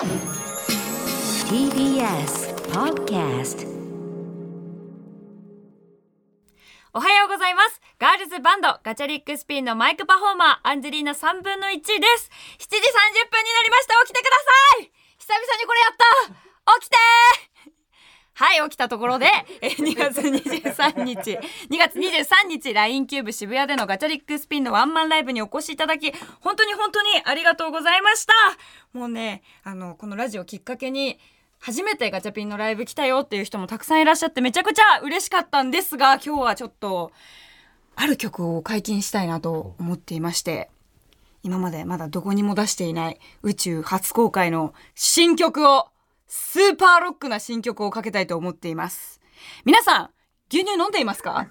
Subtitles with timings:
[0.00, 0.16] TBS
[2.72, 3.68] Podcast
[6.94, 7.82] おはようございます。
[7.98, 12.30] ガールズバンドガチャリックスピンのマイクパフォーマーアンジェリーナ3分の1です。
[12.60, 12.80] 7時30
[13.28, 13.92] 分になりました。
[14.06, 15.96] 起きてください久々にこれやっ
[16.64, 16.96] た起きて
[18.40, 19.26] はい、起きたところで、
[19.60, 28.32] え2月23日、2月23日、LINE キューブ渋谷でのガチャリックスピンのワンマンライブにお越しいただき、本当に本当にありがとうございました。
[28.94, 31.18] もうね、あの、このラジオきっかけに、
[31.58, 37.12] 初めてガチャピンのライブ来たよっていう人もたくさんいらっしゃってめちゃくちゃ嬉しかったんですが、今日はちょっと、
[37.94, 40.70] ある曲を解禁したいなと思っていまして、
[41.42, 45.89] 今までまだどこにも出していない宇宙初公開の新曲を、
[46.32, 49.20] スーパーロックな新曲をかけたいと思っています。
[49.64, 50.10] 皆さん、
[50.48, 51.48] 牛乳飲んでいますか？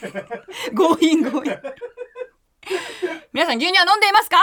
[0.74, 1.52] 強引強引。
[3.34, 4.38] 皆さん牛乳は飲んでいますか？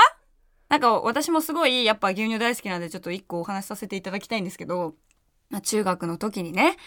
[0.69, 4.93] なんか私もすごいやっぱ牛乳大好きなんでちょっと一個お話しさせていただきたいんですけど、
[5.49, 6.77] まあ、中学の時にね、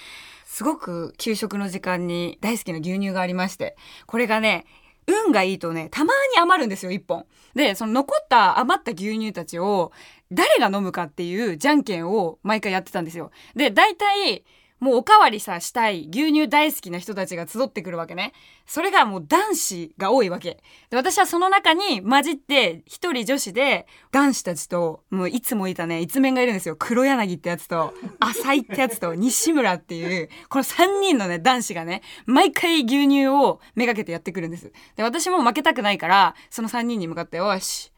[0.44, 3.76] すごく給食の時間に大好きな牛乳がありまして、
[4.06, 4.64] これがね、
[5.10, 7.26] 運がいいとね、たまに余るんですよ、1本。
[7.54, 9.92] で、その残った余った牛乳たちを、
[10.32, 13.30] 誰が飲むかっていうじゃんけんを毎回やってたんですよ。
[13.54, 14.44] で、大体、
[14.80, 18.32] もうおかわりさしたい牛乳大好きな人たちが集ってくるわけね。
[18.66, 20.62] それがもう男子が多いわけ。
[20.88, 26.76] で私はその中に混じって一人女子で男子たちともういつもいたね一面がいるんですよ。
[26.78, 34.72] 黒柳ってやつと浅井ってやつと 西村っていうこの3人のね男子がね毎回牛乳をめがけてやってくるんです。
[34.96, 37.92] で私も負けたくないからその3人に向かってよし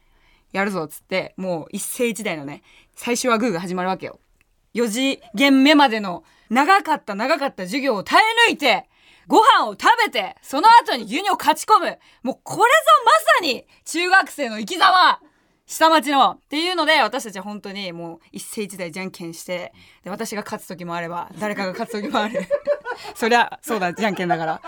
[0.51, 2.61] やるぞっつってもう一世一代のね
[2.93, 4.19] 最初はグーが始まるわけよ。
[4.73, 6.23] 4次元目までの
[6.53, 8.87] 長かった長かった授業を耐え抜いて、
[9.27, 11.97] ご飯を食べて、その後に牛乳を勝ち込む。
[12.21, 12.67] もうこれぞ
[13.05, 15.19] まさに中学生の生き様
[15.65, 16.31] 下町の。
[16.31, 19.73] っていうので私たちは本当にもう一世一代じゃんけんして
[20.03, 22.41] で私が勝つ時もあれば誰かが勝つ時もある。
[23.15, 24.61] そりゃそうだじゃんけんだから。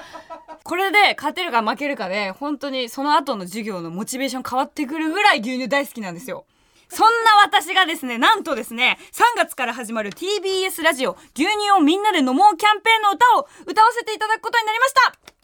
[0.63, 6.47] これで勝てるか負けるかで本当にその後の授業のモチベーション変わってくるぐらい牛乳大好きなんですよ。
[6.89, 15.35] そんな私がですね、なんとですね、3月から始まる TBS ラジオ、牛乳をみんなで飲もうキャンペーンの歌を歌わせていただくことになりました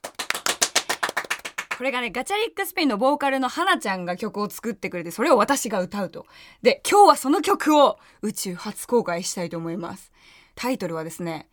[1.78, 6.28] これがね、ガチャリックスピンのボーカルの花ちゃんが曲を作ってくれて、それを私が歌うと。
[6.62, 10.12] で、今日はその曲を宇宙初公開したいと思います。
[10.54, 11.50] タイトルはですね、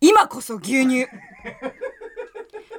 [0.00, 1.06] 今こそ牛乳。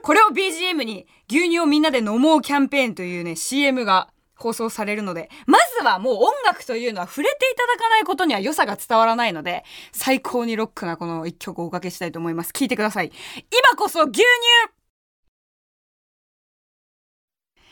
[0.04, 12.52] これを BGM に牛乳をみんなで飲もうキャンペーンというね CM が放送されるのでまずはもう音楽というのは触れていただかないことには良さが伝わらないので最高にロックなこの一曲をおかけしたいと思います。
[12.52, 13.12] 聞いてください。
[13.36, 14.24] 今こそ牛乳。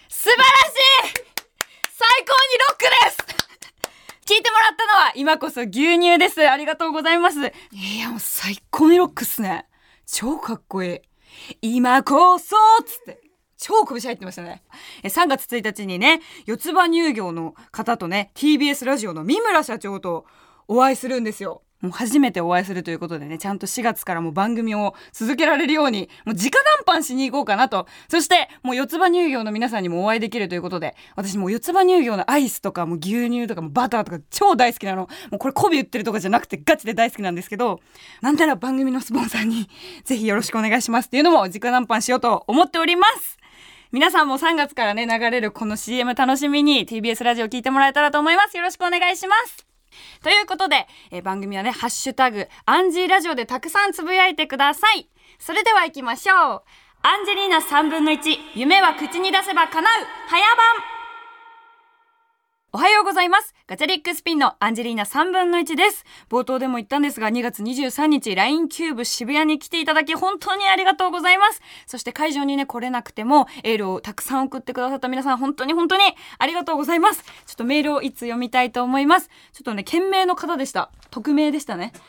[0.10, 1.24] 素晴らしい。
[1.94, 3.18] 最高にロックです。
[4.26, 6.48] 聞いてもらったのは今こそ牛乳です。
[6.48, 7.40] ありがとうございます。
[7.72, 9.68] いやもう最高にロックっすね。
[10.06, 11.00] 超かっこいい。
[11.62, 13.21] 今こそっつって。
[13.62, 14.64] 超拳入ってましたね。
[15.04, 20.26] え3月1日にね、四つ葉乳業の方とね、TBS ラジオの三村社長と
[20.68, 21.62] お会いするんですよ。
[21.82, 27.88] もう初めてお会いするということでね、ちゃんと4月からも番組を続けられるように、もう直談判しに行こうかなと。
[28.08, 35.02] そして、もう四つ葉乳業の皆さんにもお会いできるということで、私もう四つ葉乳業のアイスとか、もう牛乳とか、もバターとか超大好きなの。
[35.32, 37.80] もうこれ媚び売ってるとかじゃなくてガチで大好きなんですけど、
[38.22, 39.68] なんなら番組のスポンサーに
[40.04, 43.41] ぜひよろしくお願いしますっていうのも直談判しようと思っております。
[43.92, 48.56] 皆さんも3月からね、流れるこの CM 楽しみに TBS ラジオ聞いてもらえたらと思います。
[48.56, 49.68] よろしくお願いします。
[50.24, 55.10] ということで、え番組はね、ハッシュタグ、アンジーラジオでたくさんつぶやいてください。
[55.40, 56.62] それでは行きましょう。
[57.02, 59.84] アンジェリーナ3分の1、夢は口に出せば叶う、
[60.30, 61.01] 早番
[62.74, 63.54] おはようございます。
[63.68, 66.06] ガチャリックスピンのアンジェリーナ3分の1です。
[66.30, 71.62] 冒頭でも言ったんですが、2月23日、LINE キューブ渋谷に来ていただき、本当にありがとうございます。
[71.86, 76.04] そして会場にね、来れなくても、エールをたくさん送ってくださった皆さん、本当に本当に
[76.40, 77.26] ありがとうございます。
[77.46, 79.28] ちょっとメールをいつ読みたいと思います。
[79.52, 80.92] ちょっとね、件名の方でした。
[81.10, 81.92] 匿名でしたね。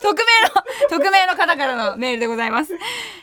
[0.00, 0.48] 匿名の、
[0.88, 2.76] 匿名の方からのメールでございます。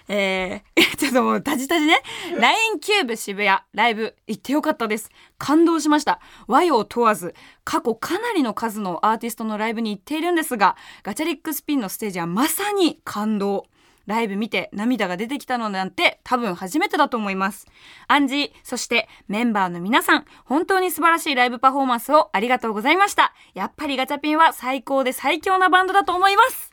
[0.08, 2.02] えー、ちょっともう、タジタジね。
[2.40, 5.12] LINE キューブ渋谷、ライブ行ってよかったです。
[5.38, 6.20] 感動しました。
[6.48, 13.68] 和洋問わず、過去かなりの数のアーティストのライブに行っているんですが、ガチャリックスピンのステージはまさに感動。
[14.08, 17.68] ライブ見て涙が出てきたのなんて多分初めてだと思います。
[18.08, 23.34] アンジー、そしてメンバーの皆さん、本当に素晴らしいライブパフォーマンスをありがとうございました。
[23.54, 26.72] やっぱりガチャピンは最高で最強なバンドだと思います。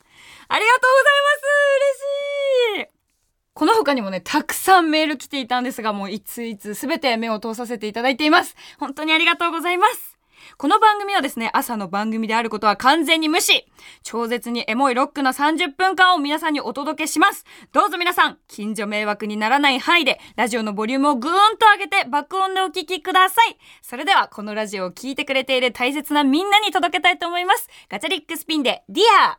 [0.49, 2.94] ありがとうございます嬉しい
[3.55, 8.57] この他にもね、たくさんメール来ていたんですが、もういついつすべて目を通させていただいています。
[8.81, 10.19] 本当にありがとうございます。
[10.59, 13.67] この番組はですね、朝の番組であることは完全に無視
[14.03, 27.69] 超絶にエモいロックな30分間を皆さんにお届けしますどうぞ皆さん、近所迷惑にならない範囲で、ラジオのボリュームをぐーんと上げて爆音でお聞きくださいそれでは、このラジオを聞いてくれている大切なみんなに届けたいと思います。
[27.89, 29.39] ガチャリックスピンで、ディア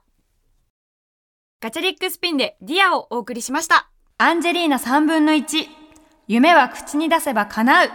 [1.61, 3.89] ガチャリックスピンで、ディアをお送りしました。
[4.17, 5.67] アンジェリーナ3分の1。
[6.29, 7.89] 夢は口に出せば叶う。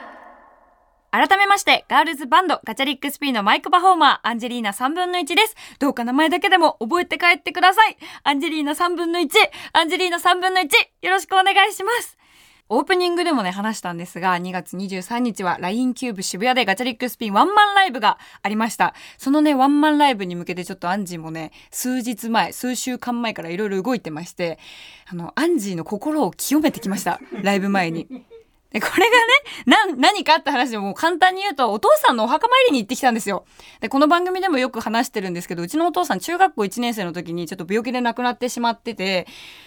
[1.11, 5.57] 改めまして、ガールズバンドガチャリックスピンのマイクパフォーマー、アンジェリーナ3分の1です。
[5.79, 7.97] どうか名前だけでも覚えて帰ってください。
[8.23, 9.31] アンジェリーナ3分の1、
[9.73, 10.69] アンジェリーナ3分の1、
[11.01, 12.19] よろしくお願いします。
[12.73, 18.95] オープニングでもね、話したんですが、2月23日は LINE キューブ渋谷でガチャリックスピンワンマンライブがありました。
[19.19, 24.61] そのね、ワンマンライブに向けてちょっとアンジーもね、数日前、数週間前からいろいろ動いてまして、
[25.09, 27.21] あの、アンジーの心を清めてきました。
[27.43, 28.07] ライブ前に。
[28.71, 29.11] で、これ
[29.67, 33.45] がね、な、何かって話でもう簡単に言うと、お父さんのお墓参りに行ってきたんですよ。
[33.81, 39.27] で、この番組でもよく話してるんですけど、うちのお父さん中学校1年生の時にちょっと病気で亡くなってしまってて、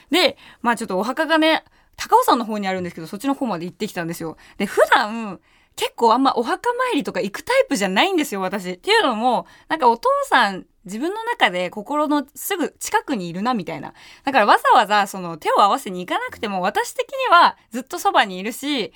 [0.10, 1.66] で、まあちょっとお墓がね、
[1.98, 4.38] 高尾山の方にあるんですけど、そっちの方まで行ってきたんですよ。
[4.58, 5.40] で、普段、
[5.76, 8.72] 結構あんまお墓参りとか行くタイプじゃないんですよ、私。
[8.72, 13.94] っていうのも、なんかお父さん、自分の中で心のすぐ近くにいるな、みたいな。
[14.24, 18.94] だからわざわざその手を合わせに行かなくても、私的にはずっとそばにいるし、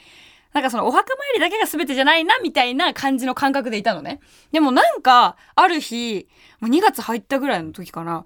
[0.54, 4.20] なんかそのお墓参りだけが全てじゃないな、みたいな感じの感覚でいたのね。
[4.52, 6.28] でもなんか、ある日、
[6.60, 8.26] もう2月入ったぐらいの時かな、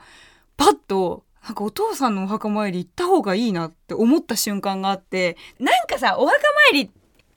[0.58, 6.40] パッと、なんかお父さんのお墓参り行った方がいいなって思った瞬間があって、なんかさ、お墓
[6.72, 6.92] 参り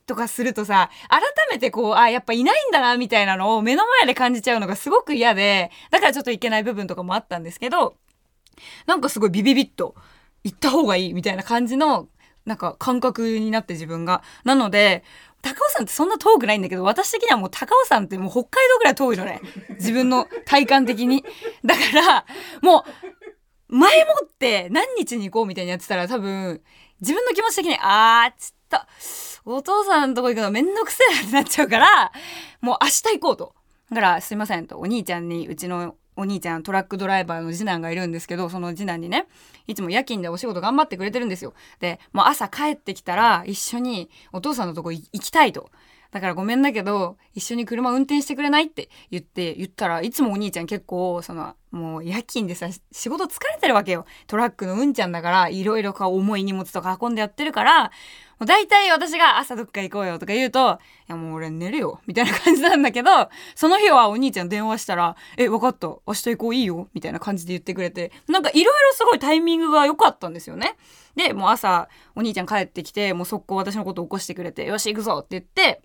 [0.07, 7.97] とかするとさ、改めてこう、あ、やっぱいないんだな、みたいなのを目の前で感じちゃうのがすごく嫌で、だからちょっといけない部分とかもあったんですけど、
[8.87, 9.95] なんかすごいビビビッと
[10.45, 12.09] 行った方がいいみたいな感じの、
[12.45, 14.23] なんか感覚になって自分が。
[14.45, 15.03] なので、
[15.41, 19.41] 高尾山ってそんな遠くないんだけど、私的にはもう高尾山ってもう北海道ぐらい遠いのね。
[19.71, 21.25] 自分の体感的に。
[21.65, 22.27] だから、
[22.63, 23.24] もう、
[23.69, 26.61] 前もって何日に行こうみたいにやってたら多分、
[27.01, 28.81] 自分の気持ち的に、あー、ちょっ
[29.45, 32.13] と、お父さんのとこ行くのめんどくせえなってなっちゃうから、
[32.61, 33.55] もう明日行こうと。
[33.91, 39.27] だから、すいませんと、お兄ちゃんに、うちのお兄ちゃんトラックドライバーの次男がいるんですけど、その次男にね、
[39.67, 41.55] いつも夜勤でお仕事頑張ってくれてるんですよ。
[41.81, 45.71] で、もう朝帰ってきたら一緒にお父さんのとこ行きたいと。
[46.13, 54.07] だからごめんだけど、一緒に車運転してくれないって言って、言ったらいつもお兄ちゃん結構、その、もう夜勤でさ、仕事疲れてるわけよ。
[54.29, 57.91] トラックのうんちゃんだから、いろいろこう重い荷物とか運んでやってるから、も
[58.43, 60.79] う大体私が朝どっか行こうよとか言うと、
[61.09, 70.77] いやもう俺寝るよ、みたいな感じなんだけど、その日はお兄ちゃん電話したら、え、わかった、明日行こういいよ、みたいな感じで言ってくれて、なんかいろいろすごいタイミングが良かったんですよね。
[71.17, 75.83] で、もう朝、お兄ちゃん帰ってきて、もう速攻私のこと起こしてくれて、よし行くぞって言って、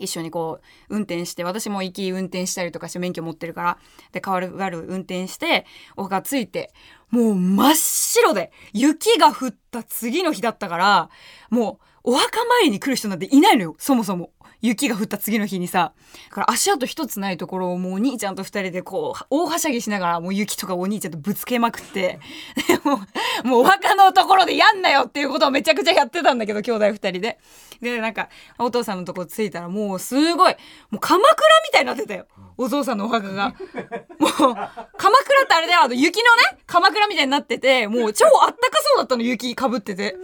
[0.00, 3.78] 一緒にこう運転して私も行き運転したりとかして免許持ってるから
[4.12, 5.66] で代わるがる運転して
[5.96, 6.72] おがついて
[7.10, 11.10] もう真っ白で雪が降った次の日だったから
[11.50, 14.30] もうお墓参りに来る人なんていないのよそもそも
[14.62, 15.92] 雪が降った次の日にさ
[16.28, 22.20] だから足跡一つないところをもうお兄ちゃんと二人でこう大はしゃぎしながらもう雪とかお兄ちゃんとぶつけまくって
[22.68, 23.00] でも
[23.44, 27.38] うもうお墓のところでやんなよっていうことをめちゃくちゃやってたんだけど兄弟二人で。
[27.80, 30.56] でなんかお父さんのとこ着いたらもうすごい
[30.90, 32.26] もう鎌倉みたいになってたよ
[32.58, 33.54] お父さんのお墓が。
[34.20, 40.16] もう鎌倉ってあれだよあの雪のね鎌倉みたいになっててもう超あったかそうだったの雪かぶってて。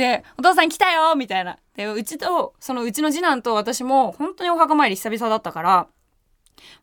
[0.00, 1.58] で、お父さん来たよみたいな。
[1.76, 5.88] で、うちと、そのうちの次男と私も本当にお墓参り久々だったから、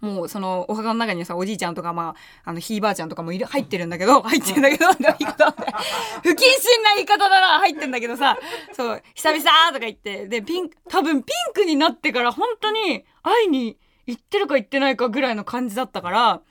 [0.02, 8.38] もうそのお墓の中にさ、おじいちゃんとかまあ、あの、ひいばあちゃんとかもいる、入ってるんだけど、入ってるんだけど、 不謹慎な言い方だな、入ってんだけどさ、
[8.74, 16.42] そう、久々とか言って、で、ピンク、多分ピンクになってから本当に会いに行ってるか行ってないかぐらいの感じだったから、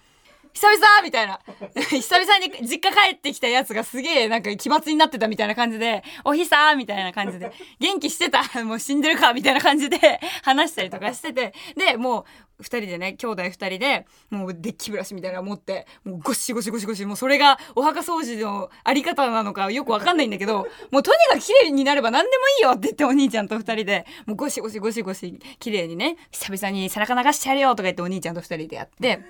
[0.56, 1.38] 久々みたいな。
[1.76, 8.42] 久々に実家帰ってきたやつがすげえなんか奇抜になってたみたいな感じで、おひさーみたいな感じで、元気してた？
[8.64, 9.34] もう死んでるか？
[9.34, 12.25] みたいな感じで話したりとかしてて、で、もう
[12.62, 29.20] 二人でね、兄弟二人で、もうデッキブラシみたいなの持って、もうゴシゴシゴシゴシ、もうそれがお墓掃除のあり方なのかよくわかんないんだけど、もうとにかく綺麗になれば何でもいいよって言ってお兄ちゃんと二人で、もうゴシゴシゴシゴシ綺麗にね、久々に背中流してやるよとか言ってお兄ちゃんと二人でやって、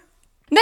[0.50, 0.60] で、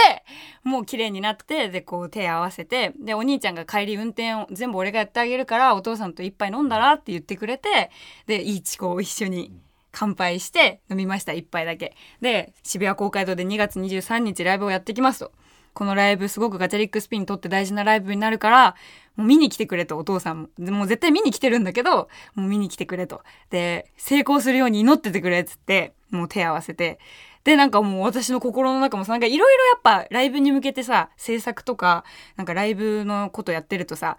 [0.63, 7.91] もう綺麗になって、で、こう手合わせて、で、お兄ちゃんが帰り運転を全部俺がやってあげるから、お父さんと一杯飲んだらって言ってくれて、
[8.25, 9.51] で、いいチコを一緒に
[9.91, 11.95] 乾杯して飲みました、一杯だけ。
[12.19, 15.31] で、渋谷公会堂で2月23日ライブをやってきますと。
[15.75, 18.75] このライブすごくガチャリックスピンにとって大事なライブになるから、
[19.15, 20.49] もう見に来てくれと、お父さんも。
[20.57, 23.21] でもう絶対見に来てるんだけど、もう見に来てくれと。
[23.49, 26.97] で、成功するように祈っててくれっつって、もう手合わせて。
[27.45, 32.03] でなんかもう私の心の中もさなんかいろいろやっぱライブに向けてさ制作とか
[32.35, 34.17] なんかライブのことやってるとさ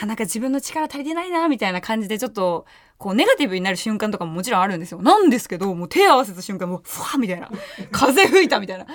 [0.00, 2.64] あなんか自分の力足りてないなみたいな感じでちょっと
[2.96, 5.02] こうネガティブになる瞬間とかももちろんあるんですよ。
[5.02, 7.50] なんですけどもう手合わせた瞬間もうふわみたいな。
[7.90, 8.84] 風吹いたみたいな。
[8.84, 8.92] で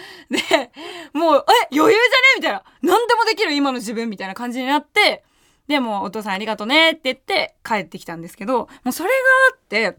[1.13, 1.97] もうえ余裕じゃね？
[2.37, 2.63] みたいな。
[2.81, 5.25] 何でもできる今の自分みたいな感じになって
[5.67, 9.15] でもお父さんありがとねって言って帰ってきたんですけどもうそれが
[9.51, 9.97] あって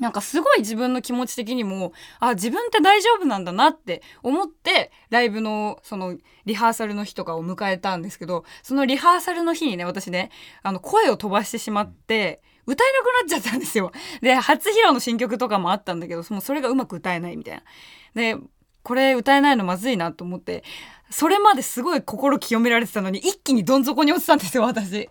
[0.00, 10.30] なんかすごい自分の気持ち的にも、あ、自分って大丈夫なんだなって思って、ライブの、その、リハーサルの日とかを迎えたんですけど、そのリハーサルの日にね、私ね、
[10.62, 13.92] あの、声を飛ばしてしまって、歌えなくなっちゃったんですよ。
[14.20, 17.62] で、初披露の新曲とかもあったんだけど、もうそれがうまく歌えないみたいな。
[18.14, 18.36] で、
[18.82, 20.64] これ歌えないのまずいなと思って、
[21.10, 25.08] それまですごい心清められてたのに、一気にどん底に落ちたんですよ、私。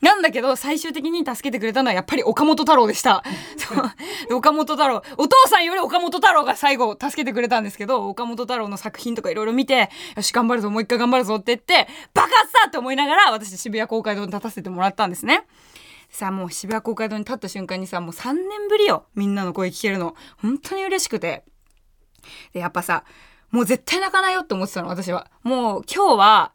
[0.00, 3.24] なんだけど、最終的に助けてくれたのはやっぱり岡本太郎でした。
[4.30, 5.02] 岡本太郎。
[5.16, 15.46] お父さんより岡本太郎が最後助けてくれたんですけど、岡本太郎の作品とかいろいろ見て、よし、頑張るぞ、もう一回頑張るぞって言って、爆発だって思いながら、私渋谷公会堂に立たせてもらったんですね。
[16.10, 19.06] さあもう渋谷公会堂に立った瞬間にさ、もう3年ぶりよ。
[19.14, 20.14] みんなの声聞けるの。
[20.40, 21.44] 本当に嬉しくて。
[22.52, 23.04] で、やっぱさ、
[23.50, 25.30] もう絶対泣かないよって思ってたの、私は。
[25.42, 26.52] もう今日は、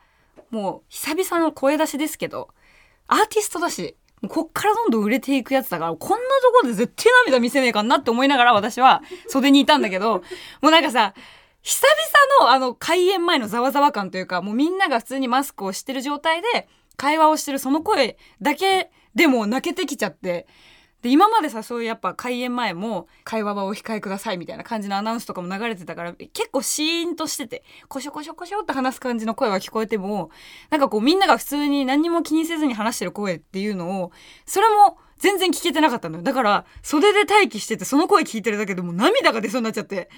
[0.52, 2.50] もう久々の声出しですけど、
[3.12, 3.98] アーティストだし、
[4.30, 10.24] こっからどんどん売れていくやつだから、こんなところで絶対涙見せねえかなって思いながら私は袖にいたんだけど、
[10.62, 11.14] もうなんかさ、
[11.62, 20.48] 久々のあの開演前のざわざわ感というか、もうみんなが普通にマスクをしてる状態で会話をしてるその声だけでも泣けてきちゃって、
[21.02, 30.30] で今までさそういうやっぱ開演前も会話はお控えくださいみたいな感じのアナウンスとかも流れてたから結構シーンとしててコショコショコショって話す感じの声は聞こえても
[30.70, 34.12] なんかこうみんなが普通に何も気にせずに話してる声っていうのを
[34.46, 36.24] それも全然聞けてなかったのよ。
[36.24, 40.10] だから袖で待機しててその声聞いてるだけでも涙が出そうになっちゃって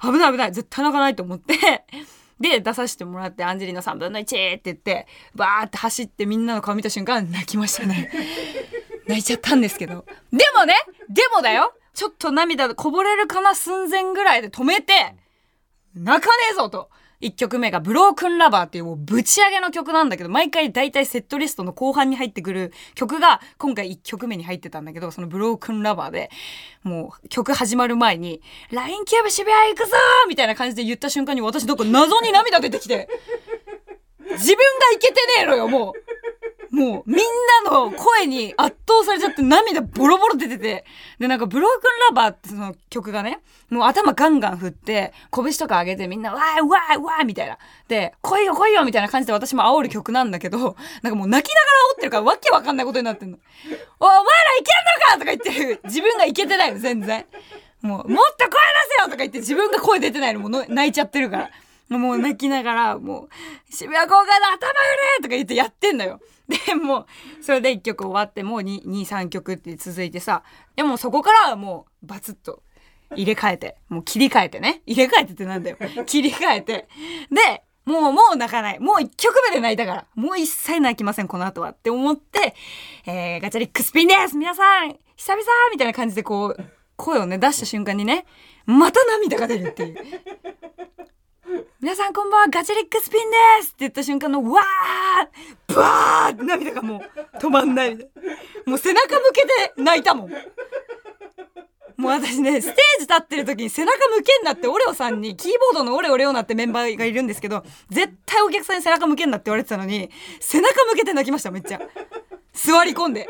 [0.00, 1.54] 危ない危ない絶対泣かないと思って。
[2.40, 8.10] で出させてもらってアンジェリーナ3分の1って言ってバーって走ってみんなの顔見た瞬間泣きましたね。
[9.12, 10.06] 泣いちゃったんですけど。
[10.32, 10.74] でもね、
[11.10, 15.14] でもだよちょっと涙こぼれるかな寸前ぐらいで止めて、
[15.94, 16.88] 泣かねえぞと。
[17.20, 26.30] 1曲目がブロークンラバーっていうもうぶち上げの曲なんだけど、毎回大体セットリストの後半に入ってくる曲が今回1曲目に入ってたんだけど、そのブロークンラバーで、
[26.82, 28.42] もう曲始まる前に、
[28.72, 29.94] LINE キューブ渋谷行くぞ
[30.28, 33.08] みたいな感じで言った瞬間に私どこ謎に涙出てきて、
[34.30, 36.11] 自分がいけてねえのよ、もう。
[36.72, 37.18] もうみん
[37.66, 40.86] なの声に圧倒されちゃって涙ボロボロ出てて。
[41.18, 47.58] で、なんかブロークンラバーってその曲がね、もう頭ガンガン振って、拳とか上げてみんなわーわーわーみたいな。
[47.88, 50.58] で、来いよ来いよみたいな感じで私も煽る曲なんだけど、
[51.02, 53.36] なんかもう泣きながら煽ってるからわけわかんないことになってんの。
[54.00, 54.62] おお前らい
[55.18, 55.80] けんのかとか言ってる。
[55.84, 57.26] 自分がいけてないの、全然。
[57.82, 58.56] もう、もっと声出
[58.96, 61.50] せよとか言って自分が声出てないのも泣いちゃってるから。
[61.98, 63.28] もう泣きながら、もう、
[63.74, 64.66] 渋谷公会の頭振
[65.18, 66.20] れとか言ってやってんのよ。
[66.66, 67.06] でもう
[67.42, 70.42] それで1曲終わってもう23曲って続いてさ
[70.76, 72.62] でもそこからはもうバツッと
[73.16, 74.82] 入れ替えてもう切り替えてね。
[74.86, 75.76] 入れ替えてってなんだよ。
[76.06, 76.88] 切り替えて。
[77.30, 78.80] でもうもう泣かない。
[78.80, 80.06] もう1曲目で泣いたから。
[80.14, 82.54] もう一切泣きませんこの後はって思って、
[83.06, 84.36] えー、ガチャリックスピンです。
[84.36, 86.64] 皆さん久々みたいな感じでこう
[86.96, 88.24] 声をね出した瞬間にね
[88.66, 89.96] また涙が出るっていう。
[91.80, 97.94] 皆さんこんばんはガチリックスピンですって言った瞬間のわーバーって涙がもう止まんない
[98.66, 99.42] もう背中向け
[99.76, 100.30] て泣いたもん。
[101.98, 111.80] もう私ねステージ立ってる時に背中向けんなってオレオさんにキーボードのオレオレオナってメンバーがいるんですけど絶対お客さんに背中向けんなって言われてたのに背中向けて泣きましためっちゃ。
[112.54, 113.28] 座り込んで。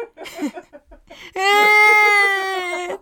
[1.34, 2.98] えー、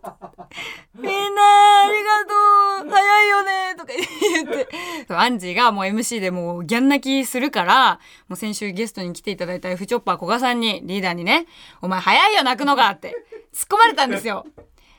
[0.95, 1.43] みんな
[1.85, 4.67] ありがとう早いよねとか言っ
[5.07, 11.47] てアンジーがもう MC でもうギャン泣きするからもう先週ゲストに来ていただいた F チョッパー古賀さんにリーダーにね
[11.83, 13.15] 「お前早いよ泣くのが」って
[13.53, 14.47] 突っ込まれたんですよ。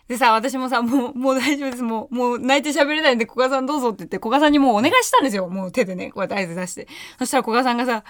[0.08, 1.84] でさ、私もさ、もう、もう大丈夫です。
[1.84, 5.48] もう、もう泣いて喋れないんで、古賀さんどうぞって言って、古賀さんにもうお願いしたんですよ。
[5.48, 6.90] もう手でね、こうやって合図出して。
[7.18, 8.04] そしたら古賀さんがさ、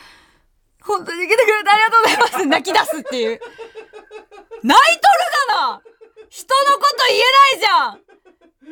[0.81, 3.39] 本当に来てくれてありがとうございます泣き出すっていう。
[4.63, 5.07] 泣いとる
[5.49, 5.81] かな
[6.29, 8.11] 人のこと言えないじゃん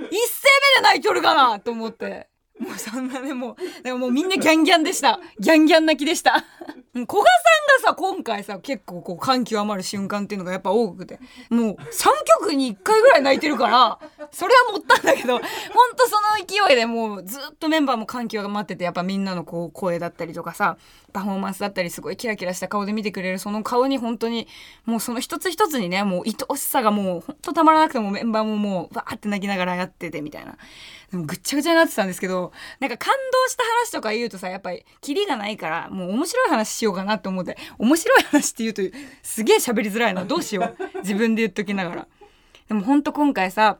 [0.06, 2.28] 一声目で泣いとるかなと思って。
[2.60, 5.20] もうそんなね、もう、でももうみんなギャンギャンでした。
[5.40, 6.44] ギャンギャン泣きでした。
[6.94, 7.22] 古賀さ
[7.84, 11.20] んがさ今回さ結構こう感極まる瞬間っていうのがやっぱ多くて
[11.50, 11.78] もう3
[12.42, 14.00] 曲に1回ぐらい泣いてるから
[14.32, 15.42] それは持ったんだけどほん
[15.96, 20.78] とその勢いでもうずっとメンバーも感極まっててやっぱみんなのこう声だったりとかさ
[21.12, 24.48] パフォーマンスだったりすごいキラキラした顔で見てくれるその顔に本当に
[24.86, 30.58] もうその一つ一つにねもう愛おしさがもうほんとたまらなくてもメンバーももうわーって泣きながらやっててみたいな。
[31.12, 40.26] でもぐっちゃぐちゃになってたんですけどなんか感動した話とか言うとさやっぱりキリがないからもう面白い話しようかなと思って面白い話って言うとすげえ喋りづらいな。
[40.26, 40.98] どうしよう。
[41.00, 42.08] 自分で言っときながら。
[42.68, 43.80] でもほんと今回さ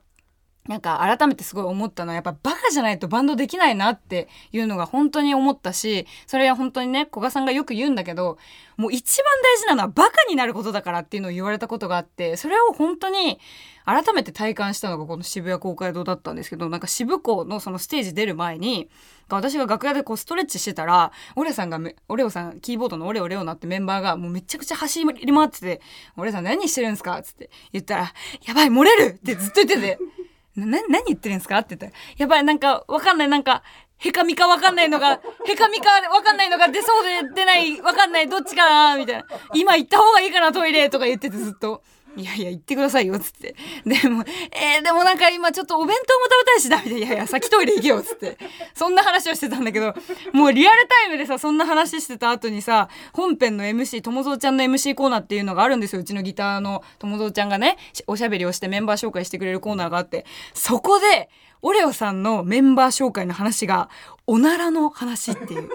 [0.70, 8.38] なんか改めてすごい思ったのはやっぱバカじゃないとバンドできないなっていうのが本当に思ったしそれは本当にね古賀さんがよく言うんだけど
[8.78, 13.40] もう一番大事なのはバカになることだからっていうのを言われたことがあってそれを本当に
[13.84, 18.90] 改めて体感したのがこの渋谷公会堂だったんですけどなんか渋港のそのステージ出る前に
[19.28, 25.82] 私が楽屋でこうストレッチしてたらオレさんがオレオさんキーボードのオレオレオナってメンバーがもうめちゃくちゃ走り回ってて
[26.16, 28.14] 「オレさん何してるんですか?」っつって言ったら
[28.46, 30.19] 「やばい漏れる!」ってずっと言ってて。
[30.66, 31.60] な、何言ってるんですか？
[31.60, 33.64] って言ったら、やばい、なんか、わかんない、なんか、
[33.98, 39.26] へかみかわかんないのが、 へかみかわかんないのが出そうで出ない、わかんない、どっちかなみたいな。
[39.54, 41.84] 今行った方がいいかな、トイレとか言っててずっと。
[42.18, 43.56] いやいや、行ってくださいよ、つって。
[43.86, 46.98] でも、えー、でもなんか今ちょっとお弁当も食べたいしな、みたいな。
[46.98, 48.38] いやいや、先トイレ行けよ、つって。
[48.74, 49.94] そんな話をしてたんだけど、
[50.34, 56.02] もうリアルタイムでさ、そんな話してた後にさ、本編の MC、ともぞうちゃんの MC コーナーっていうのがあるんですよ。
[56.02, 61.30] うちのギターのともぞうちゃんがね、おしゃべりをしてメンバー紹介してくれるコーナーがあって、そこで、
[61.62, 63.90] オレオさんのメンバー紹介の話が、
[64.26, 65.70] おならの話っていう。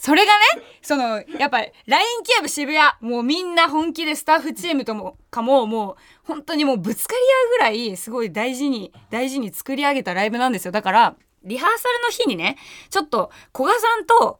[0.00, 10.70] それがね、その、やっぱり、LINE キューブ渋谷、もうみんな本気でスタッフチームとも、かも、もう、本当にもうぶつかり合うぐらい、すごい大事に、大事に作り上げたライブなんですよ。
[10.70, 12.56] だから、リハーサルの日にね、
[12.90, 14.38] ちょっと、古賀さんと、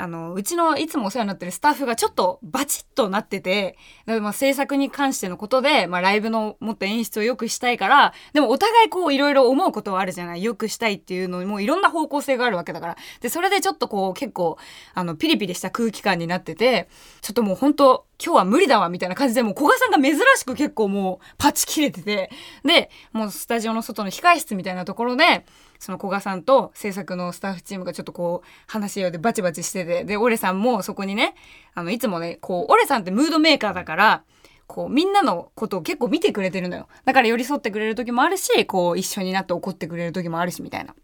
[0.00, 3.76] あの、うちのいつもお世話になってるスタッフがちょっとバチッとなってて、
[4.06, 10.42] まあ制作に関してのことで、まあライブのもっと演出を良くしたいから、でもお互いこういろいろ思うことはあるじゃない？
[10.42, 12.96] 良くしたいっていうのにもいろんな方向性があるわけだから。
[13.20, 14.56] で、それでちょっとこう結構、
[14.94, 16.88] あの、ピリピリした空気感になってて、
[17.20, 22.30] ちょっともう本当今日は無理だわみたいな感じでもう古賀さんが珍しく結構もうパチ切れてて、
[22.64, 25.46] で、もうスタジオの外の控室みたいなところで、
[25.78, 31.34] その古賀さんと制作のスタッフチームがちょっとこう話し合うでバチバチしててでオレさんもそこにね
[31.74, 34.24] あのいつもねこうオレさんってムードメーカーだから
[34.66, 40.94] こうみんなのことを結構見てくれてるのよだから寄り添ってくれる時もあるしこう一緒になって怒ってくれる時もあるしみたいな。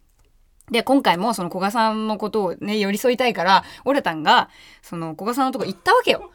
[0.71, 4.49] で、今回もその古賀さんのことをね、寄り添いたいから、オレタンが、
[4.81, 6.31] その古賀さんのとこ行ったわけよ。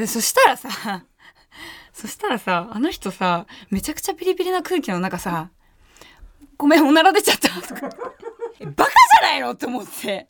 [0.00, 1.04] でそしたらさ、
[1.92, 5.50] そしたらさ、あの人さ、めちゃくちゃピリピリな空気の中さ、
[6.56, 7.48] ごめん、おなら出ちゃった。
[7.60, 7.90] とか。
[8.76, 9.50] バカじゃないの？
[9.52, 10.28] って思って。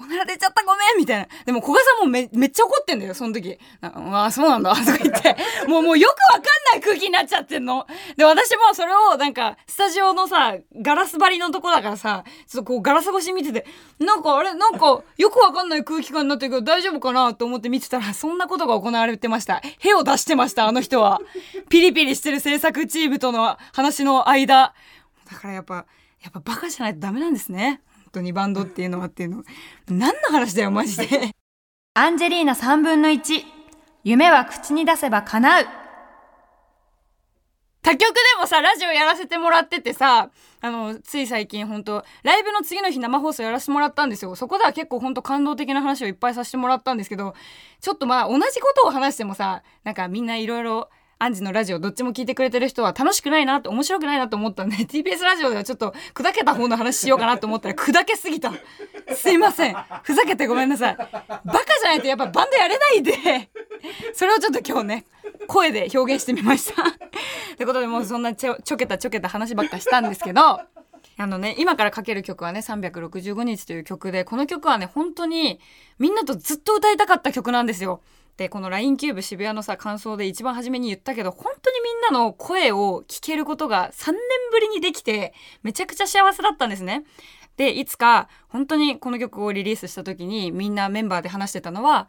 [0.00, 1.28] おなら出ちゃったごめんみたいな。
[1.44, 3.58] でも、古賀さんもめめっちゃ怒ってんだよ、その時。
[3.82, 4.74] ああ、そうなんだ。
[4.74, 5.36] とか言って。
[5.68, 7.86] もう、もうよくわかんない空気になっちゃってんの。
[8.16, 13.66] で、私もそれを、なんか、スタジオのさ、ガラス張りのとこだからさ、ちょっとこう、ガラス越し見てて、
[13.98, 19.60] なんかあれ、なんか、よくわかんない空気感になってるけど、大丈夫かなと思って見てたら、そんなことが行われてました。
[19.80, 21.20] へを出してました、あの人は。
[21.68, 24.72] ピリピリしてる制作チームとの話の間。
[25.30, 25.84] だからやっぱ、
[26.22, 27.82] やっぱバカじゃないとダメなんですね。
[28.10, 29.44] 本当にバンドっていうのはっていうの。
[29.88, 31.30] 何の話だよ、マジで。
[31.94, 33.44] アンジェリーナ3分の1。
[34.02, 35.66] 夢は口に出せば叶う。
[37.82, 44.34] 他局でもさ、ラジオやらせてもらっててさ、あの、つい最近本当ライブの次の日生放送やらせてもらったんですよ。
[44.34, 47.34] そこでは結構本当感動的な話をいっぱいさせてもらったんですけど、
[47.80, 50.90] ちょっとまあ同じことを話してもさ、なんかみんないろいろ
[51.22, 58.50] アンジのラジオどっちも聞いてくれてる人は楽しくないなって面白くないなと思ったんで TBS ラジオではちょっと砕けた方の話しようかなと思ったら砕けすぎた。
[59.14, 59.76] すいません。
[60.02, 60.96] ふざけてごめんなさい。
[60.96, 63.50] バカじゃないとやっぱバンドやれないで。
[64.14, 65.04] それをちょっと今日ね
[65.46, 66.82] 声で表現してみました。
[66.88, 66.94] っ
[67.58, 70.62] てことでもうそんなちょちょけたちょけた話ばっかしたんですけど
[71.18, 75.60] あのね、今からかける曲はね、365日という曲で、この曲はね、本当に
[75.98, 78.00] みんなとずっと歌いたかった曲なんですよ。
[78.40, 84.18] でこの LINE キューブ渋谷のさ感想で一番初めに言ったけど本当にみんなの声を聞けることが3年
[84.50, 87.04] ぶりにできてめちゃくちゃ幸せだったんですね。
[87.58, 92.08] でいつか本当にこの曲をリリースした時にみんなメンバーで話してたのは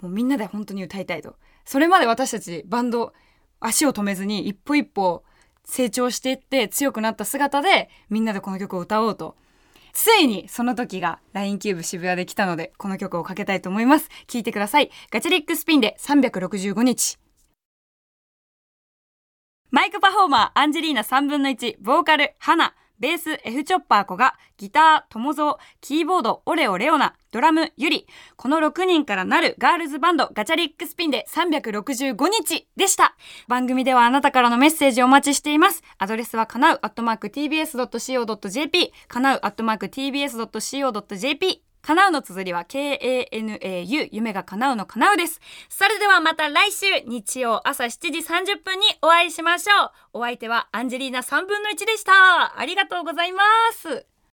[0.00, 1.34] もうみんなで本当に歌いたいと。
[1.64, 3.12] それまで私たちバンド
[3.58, 5.24] 足を止めずに一歩一歩
[5.64, 9.34] 成長していって強くなった姿でみんなでこの曲を歌おうと
[9.94, 14.10] ついにその時が LINE キューブ渋谷で来たので、この曲をかけたいと思います。
[14.26, 14.90] 聴いてください。
[15.10, 17.16] ガチャリックスピンで365日。
[19.70, 33.16] マイクパフォーマー、アンジェリーナ3分の1、ボーカル、花、ベース F チョッパー子がギター友蔵キーボードオレオレオナドラムユリこの6人からなるガールズバンドガチャリックスピンで365日でした。
[33.48, 35.82] 番組ではあなたからのメッセージをお待ちしています。
[35.98, 45.40] アドレスはかなうアットマーク tbs.co.jp かなうアットマーク tbs.co.jp 叶うの綴りは KANAU 夢が叶うの叶うです。
[45.68, 49.90] それではまた来週日曜朝7時30分にお会いしましょう。
[50.14, 52.58] お相手はアンジェリーナ3分の1でした。
[52.58, 53.42] ありがとうございま
[53.72, 54.13] す。